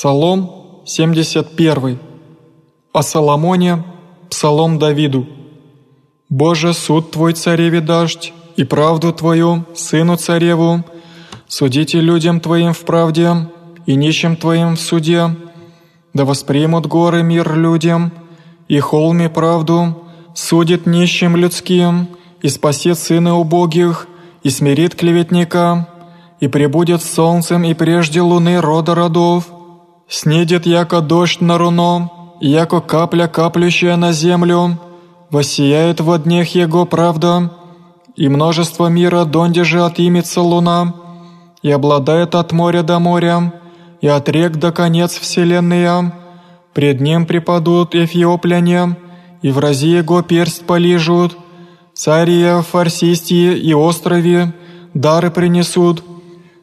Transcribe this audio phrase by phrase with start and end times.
[0.00, 0.50] Псалом
[0.86, 1.98] 71.
[2.94, 3.84] О Соломоне,
[4.30, 5.26] Псалом Давиду.
[6.30, 10.82] «Боже, суд Твой, цареве дождь, и правду Твою, сыну цареву,
[11.48, 13.46] судите людям Твоим в правде,
[13.84, 15.36] и нищим Твоим в суде,
[16.14, 18.10] да воспримут горы мир людям,
[18.68, 20.02] и холми правду,
[20.34, 22.08] судит нищим людским,
[22.40, 24.08] и спасет сына убогих,
[24.42, 25.86] и смирит клеветника,
[26.40, 29.59] и прибудет солнцем и прежде луны рода родов,
[30.10, 34.76] Снедет яко дождь на руно, яко капля, каплющая на землю,
[35.30, 37.52] воссияет во днях его правда,
[38.16, 40.94] и множество мира донде же отымется луна,
[41.62, 43.52] и обладает от моря до моря,
[44.00, 46.12] и от рек до конец вселенная.
[46.74, 48.96] Пред ним припадут эфиопляне,
[49.42, 51.38] и в рази его персть полижут,
[51.94, 54.54] цария, фарсистии и острове
[54.92, 56.02] дары принесут,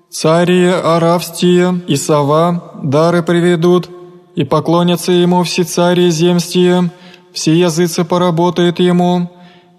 [0.09, 3.89] Цари Аравстие и Сова дары приведут,
[4.35, 6.91] и поклонятся ему все цари земстие,
[7.34, 9.29] все языцы поработают ему,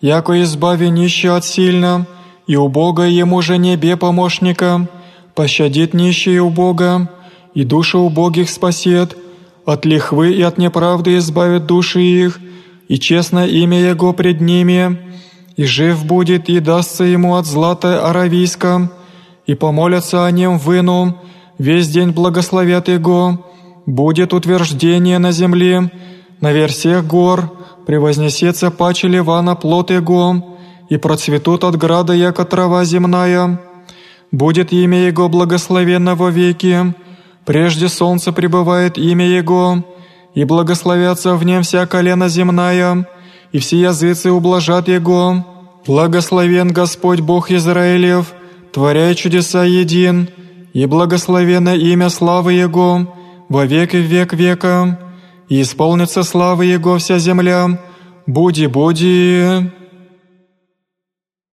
[0.03, 2.07] яко избави нищего от сильно,
[2.47, 4.87] и у Бога ему же небе помощника,
[5.35, 7.09] пощадит нищие у Бога,
[7.55, 9.17] и души убогих спасет,
[9.65, 12.39] от лихвы и от неправды избавит души их,
[12.89, 14.99] и честно имя Его пред ними,
[15.57, 18.91] и жив будет, и дастся ему от злата аравийска,
[19.49, 21.15] и помолятся о нем в
[21.59, 23.47] весь день благословят его,
[23.87, 25.91] будет утверждение на земле,
[26.43, 27.51] на версиях гор,
[27.87, 30.59] превознесется паче Ливана плод его,
[30.91, 33.59] и процветут от града, яко трава земная.
[34.31, 36.95] Будет имя его благословенно во веки,
[37.47, 39.83] прежде солнца пребывает имя его,
[40.35, 43.09] и благословятся в нем вся колена земная,
[43.53, 45.47] и все языцы ублажат его.
[45.87, 48.35] Благословен Господь Бог Израилев,
[48.79, 50.29] творя чудеса един,
[50.73, 53.13] и благословенно имя славы Его
[53.49, 55.01] во век и век века,
[55.49, 57.81] и исполнится славы Его вся земля.
[58.29, 59.69] Буди, буди.